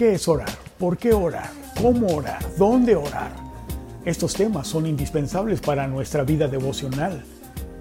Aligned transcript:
¿Qué 0.00 0.14
es 0.14 0.26
orar? 0.28 0.48
¿Por 0.78 0.96
qué 0.96 1.12
orar? 1.12 1.50
¿Cómo 1.78 2.06
orar? 2.06 2.42
¿Dónde 2.56 2.96
orar? 2.96 3.32
Estos 4.06 4.32
temas 4.32 4.66
son 4.66 4.86
indispensables 4.86 5.60
para 5.60 5.86
nuestra 5.86 6.24
vida 6.24 6.48
devocional. 6.48 7.22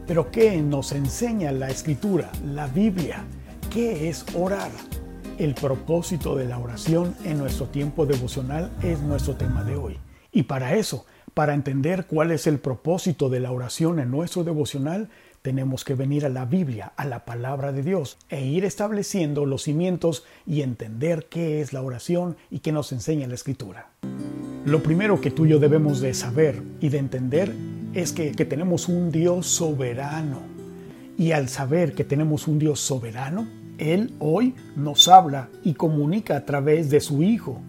Pero 0.05 0.29
¿qué 0.29 0.61
nos 0.61 0.91
enseña 0.91 1.53
la 1.53 1.69
escritura, 1.69 2.29
la 2.45 2.67
Biblia? 2.67 3.23
¿Qué 3.69 4.09
es 4.09 4.25
orar? 4.35 4.69
El 5.37 5.55
propósito 5.55 6.35
de 6.35 6.43
la 6.43 6.59
oración 6.59 7.15
en 7.23 7.37
nuestro 7.37 7.67
tiempo 7.67 8.05
devocional 8.05 8.69
es 8.83 8.99
nuestro 8.99 9.37
tema 9.37 9.63
de 9.63 9.77
hoy. 9.77 9.97
Y 10.33 10.43
para 10.43 10.75
eso, 10.75 11.05
para 11.33 11.53
entender 11.53 12.05
cuál 12.05 12.31
es 12.31 12.47
el 12.47 12.59
propósito 12.59 13.29
de 13.29 13.39
la 13.39 13.53
oración 13.53 13.97
en 13.97 14.11
nuestro 14.11 14.43
devocional, 14.43 15.07
tenemos 15.41 15.83
que 15.83 15.95
venir 15.95 16.25
a 16.25 16.29
la 16.29 16.45
Biblia, 16.45 16.93
a 16.95 17.05
la 17.05 17.25
palabra 17.25 17.71
de 17.71 17.83
Dios, 17.83 18.17
e 18.29 18.45
ir 18.45 18.65
estableciendo 18.65 19.45
los 19.45 19.63
cimientos 19.63 20.25
y 20.45 20.61
entender 20.61 21.27
qué 21.29 21.61
es 21.61 21.73
la 21.73 21.81
oración 21.81 22.37
y 22.49 22.59
qué 22.59 22.71
nos 22.71 22.91
enseña 22.91 23.27
la 23.27 23.35
Escritura. 23.35 23.89
Lo 24.65 24.83
primero 24.83 25.21
que 25.21 25.31
tú 25.31 25.45
y 25.45 25.49
yo 25.49 25.59
debemos 25.59 26.01
de 26.01 26.13
saber 26.13 26.61
y 26.79 26.89
de 26.89 26.97
entender 26.97 27.53
es 27.93 28.11
que, 28.11 28.31
que 28.31 28.45
tenemos 28.45 28.87
un 28.87 29.11
Dios 29.11 29.47
soberano. 29.47 30.41
Y 31.17 31.31
al 31.31 31.49
saber 31.49 31.93
que 31.93 32.03
tenemos 32.03 32.47
un 32.47 32.59
Dios 32.59 32.79
soberano, 32.79 33.47
Él 33.77 34.13
hoy 34.19 34.55
nos 34.75 35.07
habla 35.07 35.49
y 35.63 35.73
comunica 35.73 36.37
a 36.37 36.45
través 36.45 36.89
de 36.89 36.99
su 36.99 37.23
Hijo, 37.23 37.61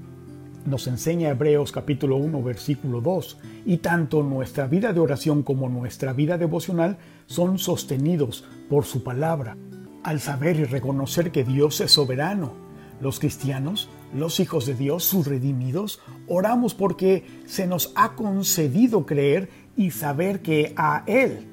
nos 0.66 0.86
enseña 0.86 1.30
Hebreos 1.30 1.72
capítulo 1.72 2.16
1 2.16 2.42
versículo 2.42 3.00
2, 3.00 3.38
y 3.66 3.78
tanto 3.78 4.22
nuestra 4.22 4.66
vida 4.66 4.92
de 4.92 5.00
oración 5.00 5.42
como 5.42 5.68
nuestra 5.68 6.12
vida 6.12 6.38
devocional 6.38 6.98
son 7.26 7.58
sostenidos 7.58 8.44
por 8.68 8.84
su 8.84 9.02
palabra. 9.02 9.56
Al 10.02 10.20
saber 10.20 10.56
y 10.56 10.64
reconocer 10.64 11.30
que 11.30 11.44
Dios 11.44 11.80
es 11.80 11.92
soberano, 11.92 12.52
los 13.00 13.18
cristianos, 13.18 13.88
los 14.14 14.40
hijos 14.40 14.66
de 14.66 14.74
Dios, 14.74 15.04
sus 15.04 15.26
redimidos, 15.26 16.00
oramos 16.28 16.74
porque 16.74 17.24
se 17.46 17.66
nos 17.66 17.92
ha 17.94 18.14
concedido 18.14 19.06
creer 19.06 19.48
y 19.76 19.90
saber 19.90 20.40
que 20.42 20.74
a 20.76 21.04
Él, 21.06 21.46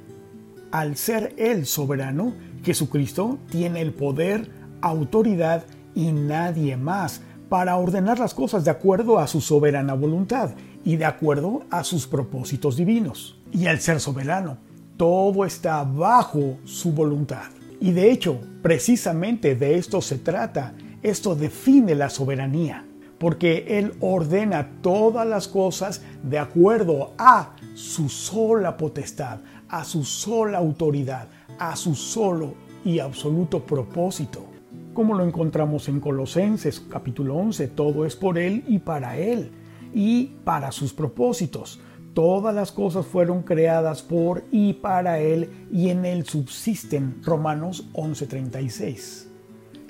al 0.71 0.97
ser 0.97 1.33
Él 1.37 1.65
soberano, 1.65 2.33
Jesucristo 2.63 3.37
tiene 3.49 3.81
el 3.81 3.93
poder, 3.93 4.49
autoridad 4.81 5.65
y 5.95 6.11
nadie 6.11 6.77
más 6.77 7.21
para 7.49 7.77
ordenar 7.77 8.19
las 8.19 8.33
cosas 8.33 8.65
de 8.65 8.71
acuerdo 8.71 9.19
a 9.19 9.27
su 9.27 9.41
soberana 9.41 9.93
voluntad 9.93 10.51
y 10.83 10.97
de 10.97 11.05
acuerdo 11.05 11.63
a 11.69 11.83
sus 11.83 12.07
propósitos 12.07 12.75
divinos. 12.75 13.39
Y 13.51 13.67
al 13.67 13.79
ser 13.79 13.99
soberano, 13.99 14.57
todo 14.97 15.45
está 15.45 15.83
bajo 15.83 16.57
su 16.65 16.91
voluntad. 16.91 17.45
Y 17.79 17.91
de 17.91 18.11
hecho, 18.11 18.39
precisamente 18.61 19.55
de 19.55 19.77
esto 19.77 20.01
se 20.01 20.17
trata. 20.17 20.73
Esto 21.03 21.35
define 21.35 21.95
la 21.95 22.09
soberanía, 22.09 22.85
porque 23.19 23.65
Él 23.77 23.93
ordena 24.01 24.69
todas 24.81 25.27
las 25.27 25.47
cosas 25.47 26.01
de 26.23 26.39
acuerdo 26.39 27.13
a 27.17 27.55
su 27.75 28.09
sola 28.09 28.75
potestad, 28.75 29.39
a 29.69 29.83
su 29.83 30.03
sola 30.03 30.57
autoridad, 30.57 31.27
a 31.59 31.75
su 31.75 31.95
solo 31.95 32.55
y 32.83 32.99
absoluto 32.99 33.63
propósito 33.63 34.56
como 34.97 35.13
lo 35.13 35.23
encontramos 35.23 35.89
en 35.89 35.99
Colosenses 35.99 36.79
capítulo 36.79 37.35
11, 37.35 37.67
todo 37.67 38.03
es 38.03 38.15
por 38.15 38.39
Él 38.39 38.63
y 38.67 38.79
para 38.79 39.15
Él 39.19 39.51
y 39.93 40.31
para 40.43 40.71
sus 40.71 40.91
propósitos. 40.91 41.79
Todas 42.15 42.55
las 42.55 42.71
cosas 42.71 43.05
fueron 43.05 43.43
creadas 43.43 44.01
por 44.01 44.43
y 44.51 44.73
para 44.73 45.19
Él 45.19 45.67
y 45.71 45.89
en 45.89 46.03
Él 46.03 46.25
subsisten. 46.25 47.21
Romanos 47.23 47.91
11:36. 47.93 49.27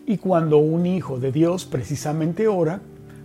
Y 0.06 0.18
cuando 0.18 0.58
un 0.58 0.86
hijo 0.86 1.22
de 1.22 1.32
Dios 1.32 1.64
precisamente 1.64 2.50
ora, 2.50 2.82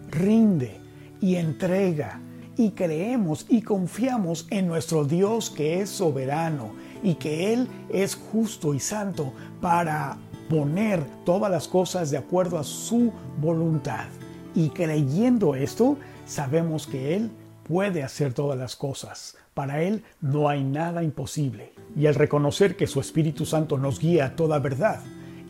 rinde 0.08 0.76
y 1.20 1.34
entrega 1.34 2.20
y 2.56 2.70
creemos 2.70 3.44
y 3.48 3.62
confiamos 3.62 4.46
en 4.50 4.68
nuestro 4.68 5.04
Dios 5.04 5.50
que 5.50 5.80
es 5.80 5.90
soberano 5.90 6.74
y 7.02 7.14
que 7.14 7.52
Él 7.52 7.66
es 7.88 8.14
justo 8.14 8.72
y 8.72 8.78
santo 8.78 9.32
para 9.60 10.16
poner 10.48 11.04
todas 11.24 11.50
las 11.50 11.68
cosas 11.68 12.10
de 12.10 12.18
acuerdo 12.18 12.58
a 12.58 12.64
su 12.64 13.12
voluntad. 13.40 14.06
Y 14.54 14.70
creyendo 14.70 15.54
esto, 15.54 15.96
sabemos 16.26 16.86
que 16.86 17.14
Él 17.16 17.30
puede 17.64 18.02
hacer 18.02 18.34
todas 18.34 18.58
las 18.58 18.76
cosas. 18.76 19.36
Para 19.54 19.82
Él 19.82 20.02
no 20.20 20.48
hay 20.48 20.64
nada 20.64 21.02
imposible. 21.02 21.72
Y 21.96 22.06
al 22.06 22.14
reconocer 22.14 22.76
que 22.76 22.86
su 22.86 23.00
Espíritu 23.00 23.44
Santo 23.46 23.78
nos 23.78 23.98
guía 23.98 24.26
a 24.26 24.36
toda 24.36 24.58
verdad, 24.58 25.00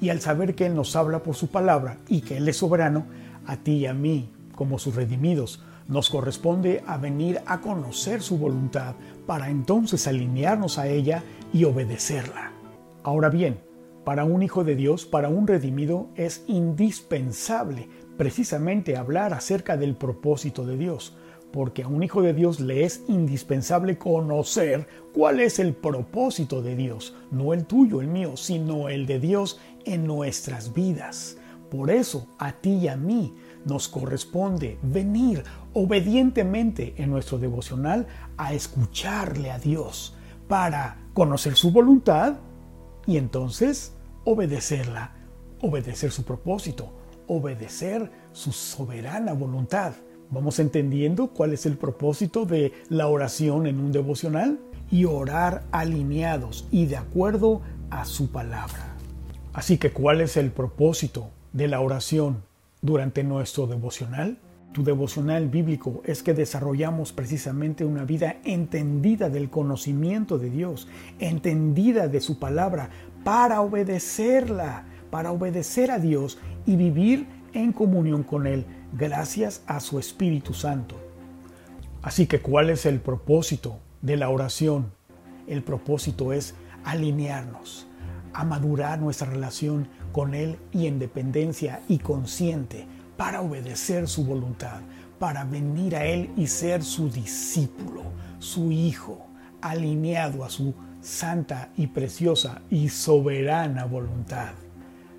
y 0.01 0.11
al 0.11 0.21
saber 0.21 0.55
que 0.55 0.67
Él 0.67 0.75
nos 0.75 0.97
habla 0.97 1.23
por 1.23 1.37
su 1.37 1.49
palabra 1.49 1.99
y 2.09 2.23
que 2.23 2.39
Él 2.39 2.49
es 2.49 2.57
soberano, 2.57 3.07
a 3.47 3.57
ti 3.57 3.73
y 3.73 3.87
a 3.87 3.95
mí, 3.95 4.31
como 4.55 4.79
sus 4.79 4.97
redimidos, 4.97 5.63
nos 5.89 6.11
corresponde 6.11 6.83
a 6.87 6.97
venir 6.97 7.41
a 7.47 7.61
conocer 7.61 8.23
su 8.23 8.39
voluntad 8.39 8.95
para 9.27 9.51
entonces 9.51 10.07
alinearnos 10.07 10.79
a 10.79 10.89
ella 10.89 11.23
y 11.53 11.65
obedecerla. 11.65 12.53
Ahora 13.05 13.29
bien, 13.29 13.61
para 14.05 14.25
un 14.25 14.43
hijo 14.43 14.65
de 14.65 14.75
Dios, 14.75 15.07
para 15.07 15.29
un 15.29 15.47
redimido, 15.47 16.09
es 16.17 16.45
indispensable 16.47 17.89
precisamente 18.17 18.97
hablar 18.97 19.33
acerca 19.33 19.77
del 19.77 19.95
propósito 19.95 20.65
de 20.67 20.77
Dios, 20.77 21.17
porque 21.53 21.83
a 21.83 21.89
un 21.89 22.03
hijo 22.03 22.23
de 22.23 22.33
Dios 22.33 22.61
le 22.61 22.85
es 22.85 23.03
indispensable 23.09 23.99
conocer 23.99 24.87
cuál 25.13 25.41
es 25.41 25.59
el 25.59 25.75
propósito 25.75 26.63
de 26.63 26.75
Dios, 26.75 27.15
no 27.31 27.53
el 27.53 27.65
tuyo, 27.65 28.01
el 28.01 28.09
mío, 28.09 28.37
sino 28.37 28.89
el 28.89 29.07
de 29.07 29.21
Dios 29.21 29.61
en 29.85 30.07
nuestras 30.07 30.73
vidas. 30.73 31.37
Por 31.71 31.91
eso 31.91 32.27
a 32.39 32.53
ti 32.53 32.73
y 32.73 32.89
a 32.89 32.97
mí 32.97 33.35
nos 33.65 33.89
corresponde 33.89 34.79
venir 34.83 35.45
obedientemente 35.73 36.95
en 36.97 37.11
nuestro 37.11 37.39
devocional 37.39 38.07
a 38.37 38.53
escucharle 38.53 39.51
a 39.51 39.59
Dios 39.59 40.17
para 40.49 40.99
conocer 41.15 41.55
su 41.55 41.71
voluntad 41.71 42.35
y 43.07 43.17
entonces 43.17 43.93
obedecerla, 44.25 45.13
obedecer 45.61 46.11
su 46.11 46.25
propósito, 46.25 46.93
obedecer 47.27 48.11
su 48.33 48.53
soberana 48.53 49.33
voluntad. 49.33 49.95
Vamos 50.31 50.59
entendiendo 50.59 51.29
cuál 51.29 51.53
es 51.53 51.67
el 51.67 51.77
propósito 51.77 52.47
de 52.47 52.73
la 52.89 53.09
oración 53.09 53.67
en 53.67 53.79
un 53.79 53.93
devocional 53.93 54.59
y 54.91 55.05
orar 55.05 55.65
alineados 55.73 56.67
y 56.71 56.87
de 56.87 56.97
acuerdo 56.97 57.63
a 57.91 58.05
su 58.05 58.31
palabra. 58.31 58.97
Así 59.53 59.77
que, 59.77 59.93
¿cuál 59.93 60.21
es 60.21 60.37
el 60.37 60.51
propósito 60.51 61.29
de 61.53 61.69
la 61.69 61.81
oración 61.81 62.43
durante 62.81 63.23
nuestro 63.23 63.67
devocional? 63.67 64.39
Tu 64.73 64.83
devocional 64.83 65.49
bíblico 65.49 66.03
es 66.07 66.23
que 66.23 66.33
desarrollamos 66.33 67.13
precisamente 67.13 67.85
una 67.85 68.05
vida 68.05 68.37
entendida 68.43 69.29
del 69.29 69.51
conocimiento 69.51 70.39
de 70.39 70.49
Dios, 70.49 70.89
entendida 71.19 72.09
de 72.09 72.21
su 72.21 72.39
palabra, 72.39 72.89
para 73.23 73.61
obedecerla, 73.61 74.87
para 75.11 75.31
obedecer 75.31 75.91
a 75.91 75.99
Dios 75.99 76.39
y 76.65 76.77
vivir 76.77 77.27
en 77.53 77.73
comunión 77.73 78.23
con 78.23 78.47
Él, 78.47 78.65
gracias 78.95 79.63
a 79.67 79.79
su 79.81 79.99
Espíritu 79.99 80.55
Santo. 80.55 80.97
Así 82.01 82.27
que, 82.27 82.41
¿cuál 82.41 82.71
es 82.71 82.87
el 82.87 82.99
propósito 82.99 83.79
de 84.01 84.17
la 84.17 84.31
oración? 84.31 84.91
El 85.47 85.63
propósito 85.63 86.33
es 86.33 86.55
alinearnos, 86.83 87.87
a 88.33 88.45
madurar 88.45 88.99
nuestra 89.01 89.29
relación 89.29 89.89
con 90.13 90.35
Él 90.35 90.57
y 90.73 90.87
en 90.87 90.99
dependencia 90.99 91.83
y 91.89 91.99
consciente 91.99 92.87
para 93.17 93.41
obedecer 93.41 94.09
su 94.09 94.25
voluntad, 94.25 94.81
para 95.19 95.45
venir 95.45 95.97
a 95.97 96.05
Él 96.05 96.31
y 96.37 96.47
ser 96.47 96.83
su 96.83 97.11
discípulo, 97.11 98.03
su 98.39 98.73
hijo, 98.73 99.27
alineado 99.61 100.45
a 100.45 100.51
su 100.51 100.75
santa 101.01 101.71
y 101.77 101.89
preciosa 101.89 102.63
y 102.71 102.89
soberana 102.89 103.85
voluntad. 103.85 104.53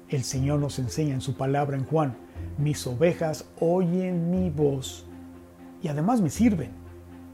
El 0.10 0.24
Señor 0.24 0.60
nos 0.60 0.80
enseña 0.80 1.14
en 1.14 1.22
su 1.22 1.36
palabra 1.36 1.78
en 1.78 1.86
Juan, 1.86 2.16
mis 2.58 2.86
ovejas 2.86 3.46
oyen 3.60 4.30
mi 4.30 4.50
voz 4.50 5.06
y 5.82 5.88
además 5.88 6.22
me 6.22 6.30
sirven, 6.30 6.72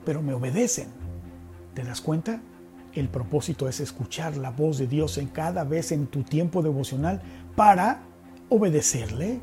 pero 0.05 0.21
me 0.21 0.33
obedecen. 0.33 0.87
¿Te 1.73 1.83
das 1.83 2.01
cuenta? 2.01 2.41
El 2.93 3.09
propósito 3.09 3.67
es 3.67 3.79
escuchar 3.79 4.37
la 4.37 4.49
voz 4.49 4.77
de 4.77 4.87
Dios 4.87 5.17
en 5.17 5.27
cada 5.27 5.63
vez 5.63 5.91
en 5.91 6.07
tu 6.07 6.23
tiempo 6.23 6.63
devocional 6.63 7.21
para 7.55 8.01
obedecerle 8.49 9.39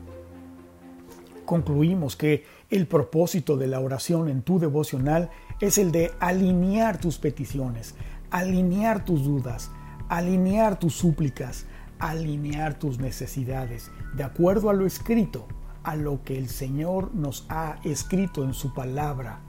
concluimos 1.46 2.16
que 2.16 2.44
el 2.68 2.86
propósito 2.86 3.56
de 3.56 3.68
la 3.68 3.80
oración 3.80 4.28
en 4.28 4.42
tu 4.42 4.58
devocional 4.58 5.30
es 5.60 5.78
el 5.78 5.92
de 5.92 6.12
alinear 6.20 6.98
tus 6.98 7.18
peticiones, 7.18 7.94
alinear 8.30 9.04
tus 9.04 9.24
dudas, 9.24 9.70
alinear 10.08 10.78
tus 10.78 10.94
súplicas, 10.94 11.66
alinear 11.98 12.78
tus 12.78 12.98
necesidades, 12.98 13.90
de 14.14 14.24
acuerdo 14.24 14.68
a 14.68 14.74
lo 14.74 14.84
escrito, 14.84 15.46
a 15.82 15.96
lo 15.96 16.22
que 16.22 16.36
el 16.36 16.48
Señor 16.48 17.14
nos 17.14 17.46
ha 17.48 17.78
escrito 17.84 18.44
en 18.44 18.52
su 18.52 18.74
palabra. 18.74 19.40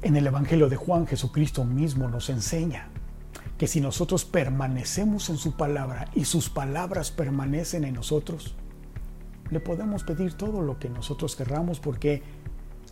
En 0.00 0.16
el 0.16 0.26
Evangelio 0.26 0.68
de 0.68 0.76
Juan 0.76 1.06
Jesucristo 1.06 1.64
mismo 1.64 2.08
nos 2.08 2.30
enseña 2.30 2.88
que 3.58 3.66
si 3.66 3.80
nosotros 3.80 4.24
permanecemos 4.24 5.28
en 5.30 5.36
su 5.36 5.56
palabra 5.56 6.08
y 6.14 6.24
sus 6.24 6.48
palabras 6.48 7.10
permanecen 7.10 7.84
en 7.84 7.94
nosotros, 7.94 8.56
le 9.52 9.60
podemos 9.60 10.02
pedir 10.02 10.32
todo 10.32 10.62
lo 10.62 10.78
que 10.78 10.88
nosotros 10.88 11.36
querramos 11.36 11.78
porque 11.78 12.22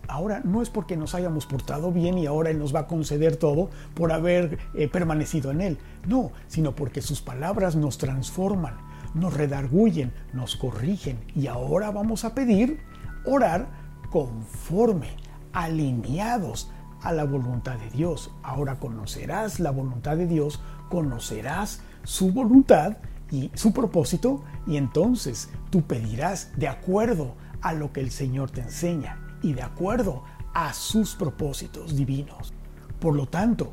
ahora 0.08 0.42
no 0.44 0.60
es 0.60 0.68
porque 0.68 0.94
nos 0.94 1.14
hayamos 1.14 1.46
portado 1.46 1.90
bien 1.90 2.18
y 2.18 2.26
ahora 2.26 2.50
Él 2.50 2.58
nos 2.58 2.74
va 2.74 2.80
a 2.80 2.86
conceder 2.86 3.36
todo 3.36 3.70
por 3.94 4.12
haber 4.12 4.58
eh, 4.74 4.86
permanecido 4.86 5.50
en 5.50 5.62
Él. 5.62 5.78
No, 6.06 6.32
sino 6.48 6.76
porque 6.76 7.00
sus 7.00 7.22
palabras 7.22 7.76
nos 7.76 7.96
transforman, 7.96 8.76
nos 9.14 9.32
redarguyen, 9.32 10.12
nos 10.34 10.56
corrigen 10.56 11.18
y 11.34 11.46
ahora 11.46 11.90
vamos 11.90 12.26
a 12.26 12.34
pedir 12.34 12.80
orar 13.24 13.68
conforme, 14.10 15.08
alineados 15.54 16.70
a 17.00 17.12
la 17.12 17.24
voluntad 17.24 17.78
de 17.78 17.88
Dios. 17.88 18.30
Ahora 18.42 18.78
conocerás 18.78 19.60
la 19.60 19.70
voluntad 19.70 20.18
de 20.18 20.26
Dios, 20.26 20.60
conocerás 20.90 21.80
su 22.02 22.32
voluntad 22.32 22.98
y 23.30 23.50
su 23.54 23.72
propósito 23.72 24.42
y 24.66 24.76
entonces 24.76 25.48
tú 25.70 25.82
pedirás 25.82 26.50
de 26.56 26.68
acuerdo 26.68 27.34
a 27.60 27.72
lo 27.72 27.92
que 27.92 28.00
el 28.00 28.10
Señor 28.10 28.50
te 28.50 28.60
enseña 28.60 29.38
y 29.42 29.52
de 29.52 29.62
acuerdo 29.62 30.24
a 30.54 30.72
sus 30.72 31.14
propósitos 31.14 31.96
divinos. 31.96 32.52
Por 32.98 33.14
lo 33.14 33.26
tanto, 33.26 33.72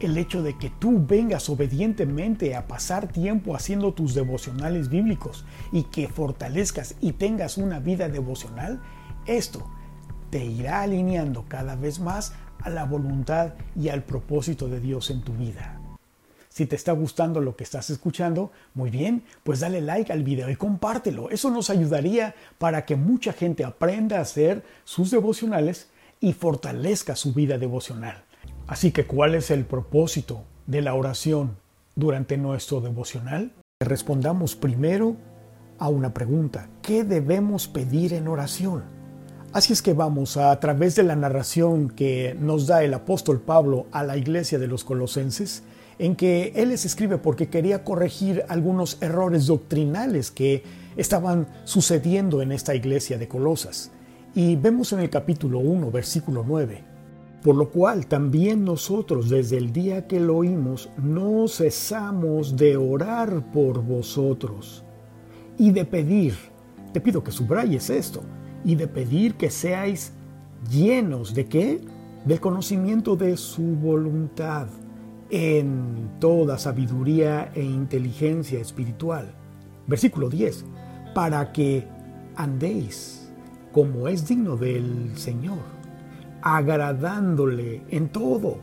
el 0.00 0.16
hecho 0.16 0.42
de 0.42 0.56
que 0.56 0.70
tú 0.70 1.04
vengas 1.06 1.48
obedientemente 1.48 2.54
a 2.56 2.66
pasar 2.66 3.08
tiempo 3.08 3.54
haciendo 3.54 3.92
tus 3.92 4.14
devocionales 4.14 4.88
bíblicos 4.88 5.44
y 5.72 5.84
que 5.84 6.08
fortalezcas 6.08 6.94
y 7.00 7.12
tengas 7.12 7.58
una 7.58 7.80
vida 7.80 8.08
devocional, 8.08 8.80
esto 9.26 9.66
te 10.30 10.44
irá 10.44 10.82
alineando 10.82 11.44
cada 11.48 11.76
vez 11.76 12.00
más 12.00 12.32
a 12.62 12.70
la 12.70 12.84
voluntad 12.84 13.54
y 13.76 13.88
al 13.88 14.04
propósito 14.04 14.68
de 14.68 14.80
Dios 14.80 15.10
en 15.10 15.22
tu 15.22 15.32
vida. 15.32 15.79
Si 16.50 16.66
te 16.66 16.74
está 16.74 16.90
gustando 16.92 17.40
lo 17.40 17.54
que 17.54 17.62
estás 17.62 17.90
escuchando, 17.90 18.50
muy 18.74 18.90
bien, 18.90 19.22
pues 19.44 19.60
dale 19.60 19.80
like 19.80 20.12
al 20.12 20.24
video 20.24 20.50
y 20.50 20.56
compártelo. 20.56 21.30
Eso 21.30 21.48
nos 21.48 21.70
ayudaría 21.70 22.34
para 22.58 22.84
que 22.84 22.96
mucha 22.96 23.32
gente 23.32 23.64
aprenda 23.64 24.18
a 24.18 24.22
hacer 24.22 24.64
sus 24.82 25.12
devocionales 25.12 25.88
y 26.18 26.32
fortalezca 26.32 27.14
su 27.14 27.32
vida 27.32 27.56
devocional. 27.56 28.24
Así 28.66 28.90
que, 28.90 29.06
¿cuál 29.06 29.36
es 29.36 29.52
el 29.52 29.64
propósito 29.64 30.42
de 30.66 30.82
la 30.82 30.94
oración 30.94 31.56
durante 31.94 32.36
nuestro 32.36 32.80
devocional? 32.80 33.52
Respondamos 33.80 34.56
primero 34.56 35.16
a 35.78 35.88
una 35.88 36.12
pregunta. 36.12 36.68
¿Qué 36.82 37.04
debemos 37.04 37.68
pedir 37.68 38.12
en 38.12 38.26
oración? 38.26 38.82
Así 39.52 39.72
es 39.72 39.82
que 39.82 39.92
vamos 39.92 40.36
a, 40.36 40.50
a 40.50 40.58
través 40.58 40.96
de 40.96 41.04
la 41.04 41.14
narración 41.14 41.90
que 41.90 42.36
nos 42.40 42.66
da 42.66 42.82
el 42.82 42.92
apóstol 42.92 43.40
Pablo 43.40 43.86
a 43.92 44.02
la 44.02 44.16
iglesia 44.16 44.58
de 44.58 44.66
los 44.66 44.82
colosenses, 44.82 45.62
en 46.00 46.16
que 46.16 46.54
él 46.56 46.70
les 46.70 46.86
escribe 46.86 47.18
porque 47.18 47.50
quería 47.50 47.84
corregir 47.84 48.42
algunos 48.48 48.96
errores 49.02 49.46
doctrinales 49.46 50.30
que 50.30 50.62
estaban 50.96 51.46
sucediendo 51.64 52.40
en 52.40 52.52
esta 52.52 52.74
iglesia 52.74 53.18
de 53.18 53.28
Colosas. 53.28 53.92
Y 54.34 54.56
vemos 54.56 54.94
en 54.94 55.00
el 55.00 55.10
capítulo 55.10 55.58
1, 55.58 55.90
versículo 55.90 56.42
9, 56.48 56.82
por 57.42 57.54
lo 57.54 57.68
cual 57.68 58.06
también 58.06 58.64
nosotros 58.64 59.28
desde 59.28 59.58
el 59.58 59.74
día 59.74 60.06
que 60.06 60.20
lo 60.20 60.38
oímos 60.38 60.88
no 60.96 61.46
cesamos 61.48 62.56
de 62.56 62.78
orar 62.78 63.52
por 63.52 63.84
vosotros 63.84 64.82
y 65.58 65.70
de 65.70 65.84
pedir, 65.84 66.34
te 66.94 67.02
pido 67.02 67.22
que 67.22 67.30
subrayes 67.30 67.90
esto, 67.90 68.22
y 68.64 68.74
de 68.74 68.88
pedir 68.88 69.34
que 69.34 69.50
seáis 69.50 70.12
llenos 70.70 71.34
de 71.34 71.44
qué? 71.44 71.80
Del 72.24 72.40
conocimiento 72.40 73.16
de 73.16 73.36
su 73.36 73.62
voluntad 73.62 74.66
en 75.30 76.10
toda 76.18 76.58
sabiduría 76.58 77.50
e 77.54 77.62
inteligencia 77.62 78.60
espiritual. 78.60 79.32
Versículo 79.86 80.28
10. 80.28 80.64
Para 81.14 81.52
que 81.52 81.86
andéis 82.36 83.30
como 83.72 84.08
es 84.08 84.26
digno 84.26 84.56
del 84.56 85.16
Señor, 85.16 85.58
agradándole 86.42 87.82
en 87.88 88.08
todo, 88.08 88.58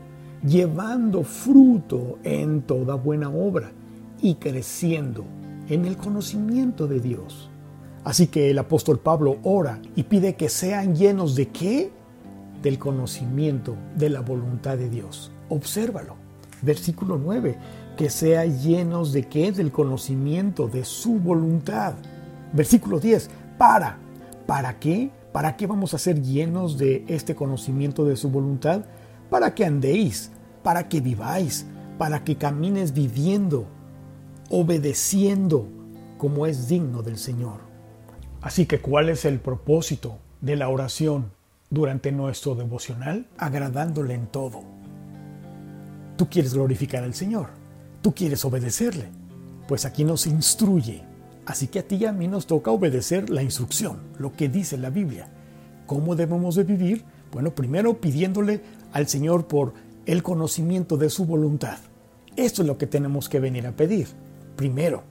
llevando 0.46 1.22
fruto 1.22 2.18
en 2.22 2.62
toda 2.62 2.94
buena 2.94 3.30
obra 3.30 3.72
y 4.20 4.34
creciendo 4.36 5.24
en 5.68 5.84
el 5.84 5.96
conocimiento 5.96 6.86
de 6.86 7.00
Dios. 7.00 7.50
Así 8.04 8.26
que 8.28 8.50
el 8.50 8.58
apóstol 8.58 8.98
Pablo 8.98 9.38
ora 9.42 9.80
y 9.96 10.04
pide 10.04 10.34
que 10.34 10.48
sean 10.48 10.94
llenos 10.94 11.34
de 11.34 11.48
qué? 11.48 11.90
Del 12.62 12.78
conocimiento 12.78 13.76
de 13.96 14.10
la 14.10 14.20
voluntad 14.20 14.76
de 14.76 14.88
Dios. 14.88 15.30
Obsérvalo. 15.48 16.27
Versículo 16.62 17.18
9, 17.18 17.56
que 17.96 18.10
sea 18.10 18.44
llenos 18.44 19.12
de 19.12 19.24
qué? 19.24 19.52
Del 19.52 19.70
conocimiento 19.70 20.68
de 20.68 20.84
su 20.84 21.18
voluntad. 21.18 21.94
Versículo 22.52 22.98
10, 22.98 23.30
para. 23.56 23.98
¿Para 24.46 24.78
qué? 24.78 25.10
¿Para 25.32 25.56
qué 25.56 25.66
vamos 25.66 25.94
a 25.94 25.98
ser 25.98 26.22
llenos 26.22 26.78
de 26.78 27.04
este 27.06 27.34
conocimiento 27.34 28.04
de 28.04 28.16
su 28.16 28.30
voluntad? 28.30 28.86
Para 29.30 29.54
que 29.54 29.64
andéis, 29.64 30.32
para 30.62 30.88
que 30.88 31.00
viváis, 31.00 31.66
para 31.98 32.24
que 32.24 32.36
camines 32.36 32.92
viviendo, 32.92 33.66
obedeciendo 34.48 35.66
como 36.16 36.46
es 36.46 36.68
digno 36.68 37.02
del 37.02 37.18
Señor. 37.18 37.60
Así 38.40 38.66
que, 38.66 38.80
¿cuál 38.80 39.10
es 39.10 39.24
el 39.24 39.38
propósito 39.38 40.18
de 40.40 40.56
la 40.56 40.68
oración 40.68 41.32
durante 41.70 42.10
nuestro 42.10 42.54
devocional? 42.54 43.26
Agradándole 43.36 44.14
en 44.14 44.26
todo 44.28 44.77
Tú 46.18 46.28
quieres 46.28 46.52
glorificar 46.52 47.04
al 47.04 47.14
Señor, 47.14 47.50
tú 48.02 48.12
quieres 48.12 48.44
obedecerle. 48.44 49.08
Pues 49.68 49.84
aquí 49.84 50.02
nos 50.02 50.26
instruye. 50.26 51.04
Así 51.46 51.68
que 51.68 51.78
a 51.78 51.86
ti 51.86 51.94
y 51.94 52.06
a 52.06 52.12
mí 52.12 52.26
nos 52.26 52.48
toca 52.48 52.72
obedecer 52.72 53.30
la 53.30 53.40
instrucción, 53.40 54.00
lo 54.18 54.32
que 54.32 54.48
dice 54.48 54.76
la 54.78 54.90
Biblia. 54.90 55.28
¿Cómo 55.86 56.16
debemos 56.16 56.56
de 56.56 56.64
vivir? 56.64 57.04
Bueno, 57.30 57.54
primero 57.54 58.00
pidiéndole 58.00 58.62
al 58.92 59.06
Señor 59.06 59.46
por 59.46 59.74
el 60.06 60.24
conocimiento 60.24 60.96
de 60.96 61.08
su 61.08 61.24
voluntad. 61.24 61.78
Esto 62.34 62.62
es 62.62 62.68
lo 62.68 62.78
que 62.78 62.88
tenemos 62.88 63.28
que 63.28 63.38
venir 63.38 63.68
a 63.68 63.76
pedir. 63.76 64.08
Primero, 64.56 65.04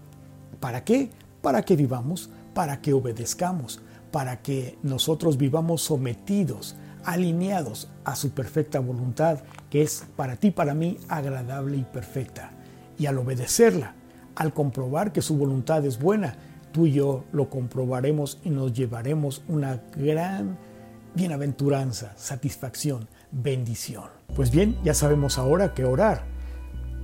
¿para 0.60 0.84
qué? 0.84 1.10
Para 1.42 1.62
que 1.62 1.78
vivamos, 1.78 2.30
para 2.54 2.82
que 2.82 2.92
obedezcamos, 2.92 3.80
para 4.12 4.42
que 4.42 4.78
nosotros 4.84 5.38
vivamos 5.38 5.84
sometidos 5.84 6.76
alineados 7.04 7.90
a 8.04 8.16
su 8.16 8.32
perfecta 8.32 8.80
voluntad, 8.80 9.40
que 9.70 9.82
es 9.82 10.06
para 10.16 10.36
ti, 10.36 10.52
para 10.52 10.74
mí, 10.74 10.98
agradable 11.08 11.78
y 11.78 11.84
perfecta. 11.84 12.52
Y 12.98 13.06
al 13.06 13.18
obedecerla, 13.18 13.94
al 14.36 14.54
comprobar 14.54 15.12
que 15.12 15.22
su 15.22 15.38
voluntad 15.38 15.86
es 15.86 16.00
buena, 16.00 16.36
tú 16.72 16.86
y 16.86 16.94
yo 16.94 17.26
lo 17.32 17.50
comprobaremos 17.50 18.40
y 18.44 18.50
nos 18.50 18.74
llevaremos 18.74 19.44
una 19.48 19.82
gran 19.96 20.58
bienaventuranza, 21.16 22.14
satisfacción, 22.16 23.08
bendición. 23.32 24.06
Pues 24.36 24.52
bien, 24.52 24.78
ya 24.84 24.94
sabemos 24.94 25.38
ahora 25.38 25.74
que 25.74 25.86
orar. 25.86 26.26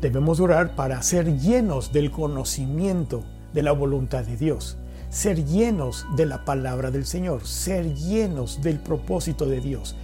Debemos 0.01 0.39
orar 0.39 0.75
para 0.75 1.01
ser 1.01 1.39
llenos 1.39 1.93
del 1.93 2.11
conocimiento 2.11 3.23
de 3.53 3.63
la 3.63 3.71
voluntad 3.71 4.25
de 4.25 4.37
Dios 4.37 4.77
ser 5.13 5.45
llenos 5.45 6.07
de 6.15 6.25
la 6.25 6.43
palabra 6.43 6.89
del 6.89 7.05
Señor, 7.05 7.45
ser 7.45 7.93
llenos 7.93 8.63
del 8.63 8.79
propósito 8.79 9.45
de 9.45 9.61
Dios. 9.61 9.95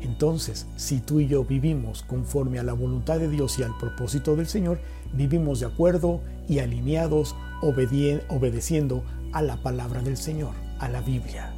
Entonces, 0.00 0.66
si 0.76 1.00
tú 1.00 1.20
y 1.20 1.28
yo 1.28 1.44
vivimos 1.44 2.02
conforme 2.02 2.58
a 2.58 2.62
la 2.62 2.72
voluntad 2.72 3.18
de 3.18 3.28
Dios 3.28 3.58
y 3.58 3.62
al 3.62 3.76
propósito 3.76 4.36
del 4.36 4.46
Señor, 4.46 4.80
vivimos 5.12 5.60
de 5.60 5.66
acuerdo 5.66 6.22
y 6.48 6.60
alineados, 6.60 7.36
obedeciendo 7.60 9.04
a 9.32 9.42
la 9.42 9.62
palabra 9.62 10.00
del 10.00 10.16
Señor, 10.16 10.54
a 10.78 10.88
la 10.88 11.02
Biblia. 11.02 11.52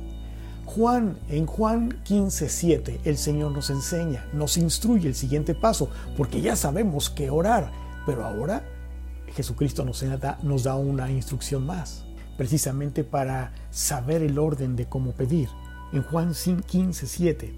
Juan, 0.64 1.16
en 1.28 1.46
Juan 1.46 2.00
15, 2.02 2.49
7, 2.49 3.00
el 3.04 3.18
Señor 3.18 3.52
nos 3.52 3.70
enseña, 3.70 4.26
nos 4.32 4.56
instruye 4.56 5.06
el 5.06 5.14
siguiente 5.14 5.54
paso, 5.54 5.90
porque 6.16 6.40
ya 6.40 6.56
sabemos 6.56 7.08
que 7.08 7.30
orar, 7.30 7.70
pero 8.04 8.25
ahora 8.25 8.64
Jesucristo 9.37 9.84
nos 9.84 10.00
da, 10.18 10.40
nos 10.42 10.64
da 10.64 10.75
una 10.75 11.08
instrucción 11.08 11.64
más 11.64 12.04
precisamente 12.36 13.04
para 13.04 13.52
saber 13.70 14.22
el 14.22 14.38
orden 14.38 14.76
de 14.76 14.86
cómo 14.86 15.12
pedir. 15.12 15.48
En 15.92 16.02
Juan 16.02 16.32
15, 16.34 17.06
7. 17.06 17.54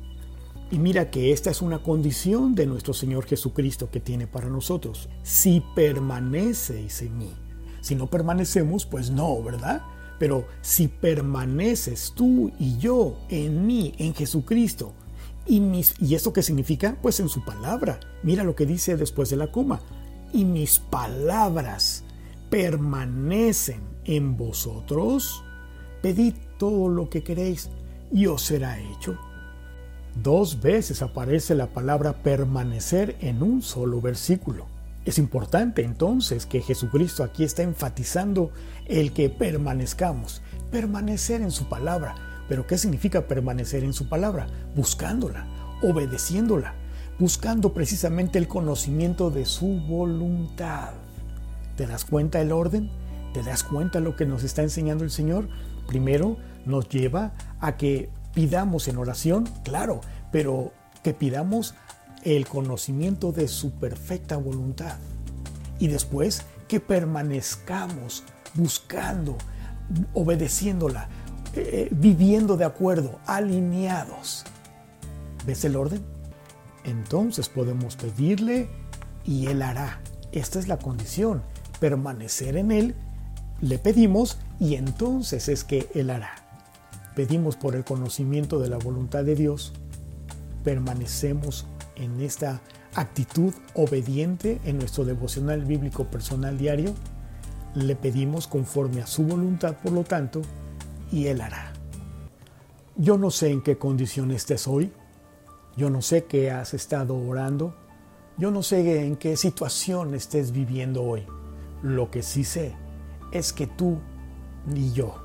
Y 0.71 0.79
mira 0.79 1.11
que 1.11 1.33
esta 1.33 1.51
es 1.51 1.63
una 1.63 1.83
condición 1.83 2.55
de 2.55 2.67
nuestro 2.67 2.95
Señor 2.95 3.27
Jesucristo 3.27 3.91
que 3.91 4.01
tiene 4.01 4.27
para 4.27 4.49
nosotros. 4.49 5.09
Si 5.23 5.63
permaneceis 5.75 7.03
en 7.03 7.19
mí. 7.19 7.33
Si 7.81 7.95
no 7.95 8.09
permanecemos, 8.09 8.87
pues 8.87 9.11
no, 9.11 9.43
¿verdad? 9.43 9.83
Pero 10.19 10.47
si 10.63 10.89
permaneces 10.89 12.13
tú 12.17 12.51
y 12.59 12.79
yo 12.79 13.19
en 13.29 13.67
mí, 13.67 13.95
en 13.99 14.15
Jesucristo, 14.15 14.95
y, 15.47 15.61
mis, 15.61 15.95
¿y 16.01 16.15
esto 16.15 16.33
qué 16.33 16.43
significa? 16.43 16.97
Pues 17.03 17.21
en 17.21 17.29
su 17.29 17.45
palabra. 17.45 18.01
Mira 18.23 18.45
lo 18.45 18.57
que 18.57 18.67
dice 18.67 18.97
después 18.97 19.29
de 19.31 19.37
la 19.37 19.53
coma. 19.53 19.81
Y 20.33 20.45
mis 20.45 20.79
palabras 20.79 22.03
permanecen 22.51 23.94
en 24.05 24.37
vosotros, 24.37 25.43
pedid 26.03 26.35
todo 26.59 26.89
lo 26.89 27.09
que 27.09 27.23
queréis 27.23 27.71
y 28.13 28.27
os 28.27 28.43
será 28.43 28.79
hecho. 28.79 29.19
Dos 30.23 30.61
veces 30.61 31.03
aparece 31.03 31.55
la 31.55 31.67
palabra 31.67 32.23
permanecer 32.23 33.17
en 33.21 33.43
un 33.43 33.63
solo 33.63 34.01
versículo. 34.01 34.67
Es 35.05 35.19
importante 35.19 35.83
entonces 35.83 36.47
que 36.47 36.63
Jesucristo 36.63 37.25
aquí 37.25 37.45
está 37.45 37.63
enfatizando 37.63 38.51
el 38.87 39.13
que 39.13 39.29
permanezcamos, 39.29 40.41
permanecer 40.71 41.43
en 41.43 41.51
su 41.51 41.69
palabra. 41.69 42.15
¿Pero 42.49 42.67
qué 42.67 42.79
significa 42.79 43.27
permanecer 43.27 43.85
en 43.85 43.93
su 43.93 44.09
palabra? 44.09 44.47
Buscándola, 44.77 45.47
obedeciéndola, 45.83 46.75
buscando 47.19 47.75
precisamente 47.75 48.39
el 48.39 48.49
conocimiento 48.49 49.31
de 49.31 49.47
su 49.47 49.81
voluntad. 49.81 50.93
¿Te 51.77 51.87
das 51.87 52.05
cuenta 52.05 52.41
el 52.41 52.53
orden? 52.53 52.91
¿Te 53.35 53.43
das 53.43 53.65
cuenta 53.65 53.99
lo 53.99 54.15
que 54.15 54.27
nos 54.27 54.45
está 54.45 54.63
enseñando 54.63 55.03
el 55.03 55.11
Señor? 55.11 55.49
Primero 55.89 56.37
nos 56.65 56.89
lleva 56.89 57.35
a 57.59 57.77
que 57.77 58.09
pidamos 58.33 58.87
en 58.87 58.97
oración, 58.97 59.49
claro, 59.65 60.01
pero 60.31 60.73
que 61.03 61.15
pidamos 61.15 61.75
el 62.23 62.47
conocimiento 62.47 63.33
de 63.33 63.49
su 63.49 63.73
perfecta 63.73 64.37
voluntad. 64.37 64.99
Y 65.81 65.89
después 65.89 66.45
que 66.69 66.79
permanezcamos 66.79 68.23
buscando, 68.55 69.37
obedeciéndola, 70.13 71.09
eh, 71.55 71.89
viviendo 71.91 72.57
de 72.57 72.67
acuerdo, 72.67 73.19
alineados. 73.27 74.45
¿Ves 75.45 75.65
el 75.65 75.75
orden? 75.75 76.05
Entonces 76.85 77.49
podemos 77.49 77.97
pedirle 77.97 78.69
y 79.25 79.49
Él 79.49 79.61
hará. 79.61 80.01
Esta 80.31 80.61
es 80.61 80.69
la 80.69 80.79
condición, 80.79 81.43
permanecer 81.81 82.57
en 82.57 82.71
Él. 82.71 82.95
Le 83.61 83.79
pedimos 83.79 84.39
y 84.59 84.75
entonces 84.75 85.49
es 85.49 85.65
que 85.65 85.89
Él 85.95 86.11
hará. 86.11 86.35
Pedimos 87.15 87.57
por 87.57 87.77
el 87.77 87.85
conocimiento 87.85 88.59
de 88.59 88.69
la 88.69 88.79
voluntad 88.79 89.25
de 89.25 89.37
Dios, 89.37 89.73
permanecemos 90.65 91.67
en 91.95 92.21
esta 92.21 92.61
actitud 92.95 93.55
obediente 93.75 94.61
en 94.65 94.79
nuestro 94.79 95.05
devocional 95.05 95.65
bíblico 95.65 96.05
personal 96.05 96.59
diario, 96.59 96.95
le 97.75 97.95
pedimos 97.95 98.49
conforme 98.49 99.01
a 99.03 99.07
su 99.07 99.25
voluntad, 99.25 99.77
por 99.83 99.93
lo 99.93 100.03
tanto, 100.03 100.43
y 101.13 101.27
Él 101.27 101.41
hará. 101.41 101.73
Yo 102.97 103.19
no 103.19 103.31
sé 103.31 103.51
en 103.51 103.63
qué 103.63 103.79
condición 103.79 104.31
estés 104.33 104.67
hoy, 104.67 104.93
yo 105.77 105.91
no 105.91 106.03
sé 106.03 106.25
qué 106.25 106.51
has 106.51 106.75
estado 106.75 107.17
orando, 107.17 107.77
yo 108.37 108.51
no 108.51 108.63
sé 108.63 109.05
en 109.05 109.17
qué 109.17 109.37
situación 109.37 110.15
estés 110.15 110.51
viviendo 110.51 111.03
hoy. 111.03 111.25
Lo 111.83 112.11
que 112.11 112.23
sí 112.23 112.45
sé 112.45 112.75
es 113.35 113.53
que 113.53 113.67
tú 113.67 113.99
ni 114.65 114.93
yo 114.93 115.17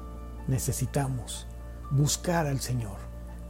necesitamos 0.48 1.48
buscar 1.92 2.48
al 2.48 2.60
Señor, 2.60 2.98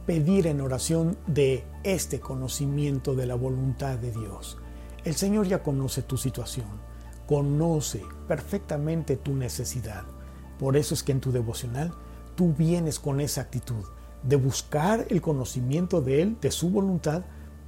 pedir 0.06 0.46
en 0.46 0.60
oración 0.60 1.16
de 1.26 1.64
este 1.82 2.20
conocimiento 2.20 3.14
de 3.14 3.26
la 3.26 3.34
voluntad 3.34 3.98
de 3.98 4.12
Dios. 4.12 4.58
El 5.04 5.14
Señor 5.14 5.46
ya 5.48 5.62
conoce 5.62 6.02
tu 6.02 6.16
situación, 6.16 6.68
conoce 7.26 8.02
perfectamente 8.28 9.16
tu 9.16 9.34
necesidad. 9.34 10.04
Por 10.58 10.76
eso 10.76 10.94
es 10.94 11.02
que 11.02 11.12
en 11.12 11.20
tu 11.20 11.32
devocional 11.32 11.94
tú 12.34 12.52
vienes 12.52 12.98
con 12.98 13.20
esa 13.20 13.40
actitud 13.40 13.84
de 14.22 14.36
buscar 14.36 15.06
el 15.08 15.22
conocimiento 15.22 16.02
de 16.02 16.20
Él, 16.20 16.36
de 16.40 16.50
su 16.50 16.68
voluntad, 16.68 17.22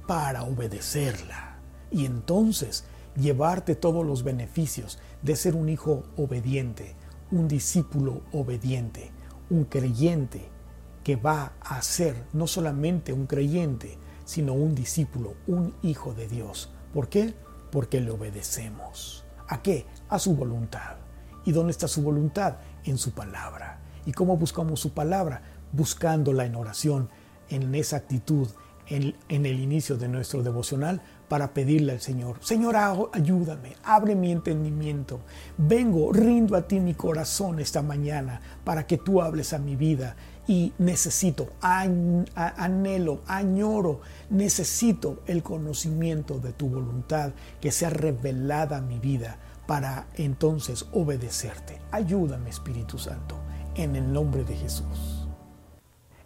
para 0.07 0.43
obedecerla. 0.43 1.57
Y 1.89 2.05
entonces 2.05 2.85
llevarte 3.15 3.75
todos 3.75 4.05
los 4.05 4.23
beneficios 4.23 4.99
de 5.21 5.35
ser 5.35 5.55
un 5.55 5.69
hijo 5.69 6.03
obediente, 6.17 6.95
un 7.31 7.47
discípulo 7.47 8.21
obediente, 8.31 9.11
un 9.49 9.65
creyente 9.65 10.49
que 11.03 11.15
va 11.15 11.53
a 11.61 11.81
ser 11.81 12.15
no 12.33 12.47
solamente 12.47 13.13
un 13.13 13.27
creyente, 13.27 13.97
sino 14.25 14.53
un 14.53 14.73
discípulo, 14.73 15.35
un 15.47 15.73
hijo 15.83 16.13
de 16.13 16.27
Dios. 16.27 16.71
¿Por 16.93 17.09
qué? 17.09 17.33
Porque 17.71 17.99
le 17.99 18.11
obedecemos. 18.11 19.25
¿A 19.47 19.61
qué? 19.61 19.85
A 20.09 20.19
su 20.19 20.35
voluntad. 20.35 20.97
¿Y 21.45 21.51
dónde 21.51 21.71
está 21.71 21.87
su 21.87 22.01
voluntad? 22.01 22.57
En 22.85 22.97
su 22.97 23.11
palabra. 23.11 23.81
¿Y 24.05 24.13
cómo 24.13 24.37
buscamos 24.37 24.79
su 24.79 24.93
palabra? 24.93 25.41
Buscándola 25.73 26.45
en 26.45 26.55
oración, 26.55 27.09
en 27.49 27.75
esa 27.75 27.97
actitud, 27.97 28.47
en, 28.87 29.15
en 29.27 29.45
el 29.45 29.59
inicio 29.59 29.97
de 29.97 30.07
nuestro 30.07 30.43
devocional, 30.43 31.01
para 31.27 31.53
pedirle 31.53 31.93
al 31.93 32.01
Señor, 32.01 32.37
Señor, 32.41 32.75
ayúdame, 33.11 33.75
abre 33.83 34.15
mi 34.15 34.31
entendimiento. 34.31 35.21
Vengo, 35.57 36.11
rindo 36.13 36.55
a 36.55 36.67
ti 36.67 36.79
mi 36.79 36.93
corazón 36.93 37.59
esta 37.59 37.81
mañana 37.81 38.41
para 38.63 38.85
que 38.85 38.97
tú 38.97 39.21
hables 39.21 39.53
a 39.53 39.59
mi 39.59 39.75
vida. 39.75 40.15
Y 40.45 40.73
necesito, 40.77 41.53
anhelo, 41.61 43.21
añoro, 43.27 44.01
necesito 44.29 45.23
el 45.25 45.41
conocimiento 45.41 46.39
de 46.39 46.51
tu 46.51 46.67
voluntad 46.67 47.31
que 47.61 47.71
sea 47.71 47.89
revelada 47.89 48.77
a 48.77 48.81
mi 48.81 48.99
vida 48.99 49.37
para 49.65 50.07
entonces 50.15 50.85
obedecerte. 50.91 51.79
Ayúdame, 51.91 52.49
Espíritu 52.49 52.97
Santo, 52.97 53.37
en 53.75 53.95
el 53.95 54.11
nombre 54.11 54.43
de 54.43 54.57
Jesús. 54.57 55.27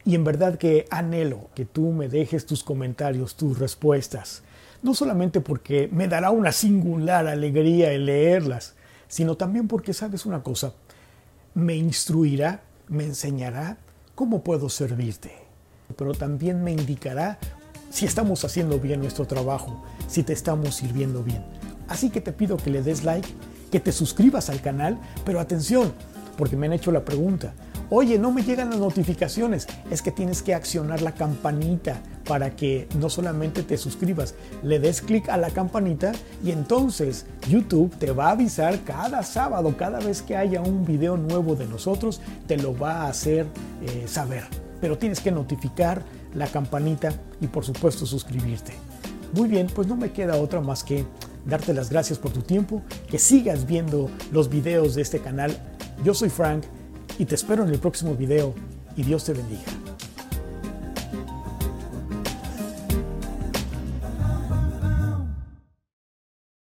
Y 0.03 0.15
en 0.15 0.23
verdad 0.23 0.57
que 0.57 0.87
anhelo 0.89 1.49
que 1.53 1.65
tú 1.65 1.91
me 1.91 2.07
dejes 2.07 2.45
tus 2.45 2.63
comentarios, 2.63 3.35
tus 3.35 3.59
respuestas 3.59 4.41
no 4.81 4.93
solamente 4.93 5.41
porque 5.41 5.89
me 5.91 6.07
dará 6.07 6.31
una 6.31 6.51
singular 6.51 7.27
alegría 7.27 7.91
el 7.91 8.05
leerlas, 8.05 8.75
sino 9.07 9.35
también 9.35 9.67
porque 9.67 9.93
sabes 9.93 10.25
una 10.25 10.43
cosa, 10.43 10.73
me 11.53 11.75
instruirá, 11.75 12.61
me 12.87 13.03
enseñará 13.03 13.77
cómo 14.15 14.43
puedo 14.43 14.69
servirte, 14.69 15.31
pero 15.95 16.13
también 16.13 16.63
me 16.63 16.71
indicará 16.71 17.39
si 17.89 18.05
estamos 18.05 18.43
haciendo 18.43 18.79
bien 18.79 19.01
nuestro 19.01 19.25
trabajo, 19.25 19.83
si 20.07 20.23
te 20.23 20.33
estamos 20.33 20.75
sirviendo 20.75 21.23
bien. 21.23 21.43
Así 21.87 22.09
que 22.09 22.21
te 22.21 22.33
pido 22.33 22.57
que 22.57 22.69
le 22.69 22.83
des 22.83 23.03
like, 23.03 23.27
que 23.71 23.79
te 23.79 23.91
suscribas 23.91 24.49
al 24.49 24.61
canal, 24.61 24.99
pero 25.25 25.39
atención, 25.39 25.93
porque 26.37 26.57
me 26.57 26.67
han 26.67 26.73
hecho 26.73 26.91
la 26.91 27.05
pregunta, 27.05 27.53
Oye, 27.89 28.19
no 28.19 28.33
me 28.33 28.43
llegan 28.43 28.69
las 28.69 28.79
notificaciones. 28.79 29.65
Es 29.89 30.01
que 30.01 30.11
tienes 30.11 30.41
que 30.41 30.53
accionar 30.53 31.01
la 31.01 31.13
campanita 31.13 32.01
para 32.27 32.55
que 32.55 32.87
no 32.99 33.09
solamente 33.09 33.63
te 33.63 33.77
suscribas, 33.77 34.35
le 34.63 34.79
des 34.79 35.01
clic 35.01 35.29
a 35.29 35.37
la 35.37 35.49
campanita 35.49 36.11
y 36.43 36.51
entonces 36.51 37.25
YouTube 37.49 37.95
te 37.97 38.11
va 38.11 38.27
a 38.27 38.31
avisar 38.31 38.83
cada 38.83 39.23
sábado, 39.23 39.75
cada 39.77 39.99
vez 39.99 40.21
que 40.21 40.35
haya 40.35 40.61
un 40.61 40.85
video 40.85 41.17
nuevo 41.17 41.55
de 41.55 41.65
nosotros, 41.65 42.21
te 42.47 42.57
lo 42.57 42.77
va 42.77 43.03
a 43.03 43.09
hacer 43.09 43.45
eh, 43.81 44.03
saber. 44.07 44.43
Pero 44.81 44.97
tienes 44.97 45.21
que 45.21 45.31
notificar 45.31 46.03
la 46.35 46.47
campanita 46.47 47.13
y 47.41 47.47
por 47.47 47.65
supuesto 47.65 48.05
suscribirte. 48.05 48.73
Muy 49.33 49.47
bien, 49.47 49.67
pues 49.73 49.87
no 49.87 49.95
me 49.95 50.11
queda 50.11 50.37
otra 50.37 50.61
más 50.61 50.83
que 50.83 51.05
darte 51.45 51.73
las 51.73 51.89
gracias 51.89 52.19
por 52.19 52.31
tu 52.31 52.41
tiempo, 52.41 52.81
que 53.09 53.19
sigas 53.19 53.65
viendo 53.65 54.09
los 54.31 54.49
videos 54.49 54.95
de 54.95 55.01
este 55.01 55.19
canal. 55.19 55.57
Yo 56.03 56.13
soy 56.13 56.29
Frank 56.29 56.63
y 57.17 57.25
te 57.25 57.35
espero 57.35 57.63
en 57.63 57.69
el 57.69 57.79
próximo 57.79 58.15
video 58.15 58.53
y 58.95 59.03
Dios 59.03 59.23
te 59.23 59.33
bendiga. 59.33 59.86